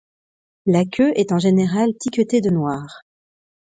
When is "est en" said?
1.15-1.37